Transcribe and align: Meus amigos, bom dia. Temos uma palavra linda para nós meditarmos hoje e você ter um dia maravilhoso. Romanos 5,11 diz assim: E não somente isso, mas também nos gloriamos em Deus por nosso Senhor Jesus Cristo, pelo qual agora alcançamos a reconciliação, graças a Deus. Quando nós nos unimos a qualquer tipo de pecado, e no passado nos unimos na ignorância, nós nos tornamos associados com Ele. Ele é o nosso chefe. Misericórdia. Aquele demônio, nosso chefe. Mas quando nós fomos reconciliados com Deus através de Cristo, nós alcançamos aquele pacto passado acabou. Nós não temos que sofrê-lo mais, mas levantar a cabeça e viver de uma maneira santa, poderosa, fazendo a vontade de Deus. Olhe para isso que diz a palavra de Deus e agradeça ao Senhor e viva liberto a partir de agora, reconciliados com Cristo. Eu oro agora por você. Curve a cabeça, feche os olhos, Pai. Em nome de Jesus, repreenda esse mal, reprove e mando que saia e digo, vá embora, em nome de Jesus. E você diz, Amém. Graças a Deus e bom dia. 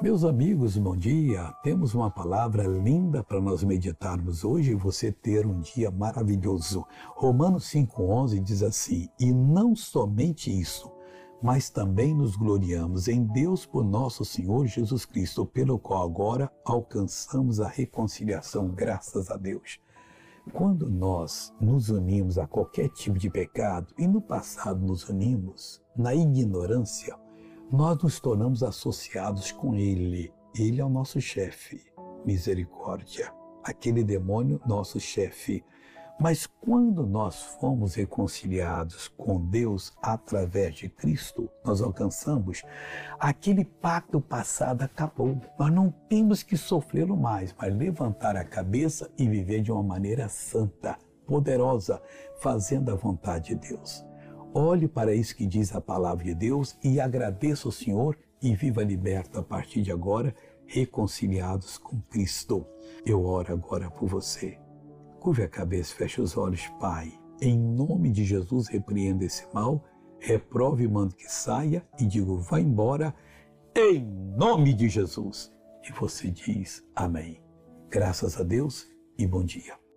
Meus 0.00 0.22
amigos, 0.22 0.78
bom 0.78 0.96
dia. 0.96 1.52
Temos 1.60 1.92
uma 1.92 2.08
palavra 2.08 2.62
linda 2.62 3.24
para 3.24 3.40
nós 3.40 3.64
meditarmos 3.64 4.44
hoje 4.44 4.70
e 4.70 4.76
você 4.76 5.10
ter 5.10 5.44
um 5.44 5.58
dia 5.58 5.90
maravilhoso. 5.90 6.86
Romanos 7.16 7.64
5,11 7.64 8.40
diz 8.40 8.62
assim: 8.62 9.08
E 9.18 9.32
não 9.32 9.74
somente 9.74 10.56
isso, 10.56 10.88
mas 11.42 11.68
também 11.68 12.14
nos 12.14 12.36
gloriamos 12.36 13.08
em 13.08 13.24
Deus 13.24 13.66
por 13.66 13.82
nosso 13.82 14.24
Senhor 14.24 14.68
Jesus 14.68 15.04
Cristo, 15.04 15.44
pelo 15.44 15.80
qual 15.80 16.04
agora 16.04 16.48
alcançamos 16.64 17.60
a 17.60 17.66
reconciliação, 17.66 18.68
graças 18.68 19.32
a 19.32 19.36
Deus. 19.36 19.80
Quando 20.52 20.88
nós 20.88 21.52
nos 21.60 21.88
unimos 21.88 22.38
a 22.38 22.46
qualquer 22.46 22.88
tipo 22.90 23.18
de 23.18 23.28
pecado, 23.28 23.92
e 23.98 24.06
no 24.06 24.20
passado 24.20 24.80
nos 24.80 25.08
unimos 25.08 25.82
na 25.96 26.14
ignorância, 26.14 27.18
nós 27.70 28.02
nos 28.02 28.18
tornamos 28.18 28.62
associados 28.62 29.52
com 29.52 29.74
Ele. 29.74 30.32
Ele 30.56 30.80
é 30.80 30.84
o 30.84 30.88
nosso 30.88 31.20
chefe. 31.20 31.92
Misericórdia. 32.24 33.32
Aquele 33.62 34.02
demônio, 34.02 34.60
nosso 34.66 34.98
chefe. 34.98 35.62
Mas 36.18 36.46
quando 36.46 37.06
nós 37.06 37.42
fomos 37.60 37.94
reconciliados 37.94 39.06
com 39.06 39.38
Deus 39.38 39.92
através 40.02 40.74
de 40.74 40.88
Cristo, 40.88 41.48
nós 41.64 41.80
alcançamos 41.80 42.64
aquele 43.20 43.64
pacto 43.64 44.20
passado 44.20 44.82
acabou. 44.82 45.40
Nós 45.58 45.70
não 45.70 45.90
temos 46.08 46.42
que 46.42 46.56
sofrê-lo 46.56 47.16
mais, 47.16 47.54
mas 47.56 47.76
levantar 47.76 48.34
a 48.34 48.44
cabeça 48.44 49.08
e 49.16 49.28
viver 49.28 49.60
de 49.60 49.70
uma 49.70 49.82
maneira 49.82 50.28
santa, 50.28 50.98
poderosa, 51.24 52.02
fazendo 52.40 52.90
a 52.90 52.96
vontade 52.96 53.54
de 53.54 53.68
Deus. 53.68 54.07
Olhe 54.54 54.88
para 54.88 55.14
isso 55.14 55.36
que 55.36 55.46
diz 55.46 55.74
a 55.74 55.80
palavra 55.80 56.24
de 56.24 56.34
Deus 56.34 56.76
e 56.82 57.00
agradeça 57.00 57.68
ao 57.68 57.72
Senhor 57.72 58.18
e 58.40 58.54
viva 58.54 58.82
liberto 58.82 59.38
a 59.38 59.42
partir 59.42 59.82
de 59.82 59.92
agora, 59.92 60.34
reconciliados 60.66 61.76
com 61.78 62.00
Cristo. 62.02 62.66
Eu 63.04 63.24
oro 63.24 63.52
agora 63.52 63.90
por 63.90 64.08
você. 64.08 64.58
Curve 65.20 65.42
a 65.42 65.48
cabeça, 65.48 65.94
feche 65.94 66.20
os 66.20 66.36
olhos, 66.36 66.66
Pai. 66.80 67.12
Em 67.40 67.58
nome 67.58 68.10
de 68.10 68.24
Jesus, 68.24 68.68
repreenda 68.68 69.24
esse 69.24 69.46
mal, 69.52 69.84
reprove 70.18 70.84
e 70.84 70.88
mando 70.88 71.14
que 71.14 71.30
saia 71.30 71.86
e 71.98 72.06
digo, 72.06 72.38
vá 72.38 72.60
embora, 72.60 73.14
em 73.76 74.04
nome 74.36 74.72
de 74.72 74.88
Jesus. 74.88 75.52
E 75.88 75.92
você 75.92 76.30
diz, 76.30 76.84
Amém. 76.94 77.40
Graças 77.90 78.38
a 78.38 78.42
Deus 78.42 78.86
e 79.16 79.26
bom 79.26 79.44
dia. 79.44 79.87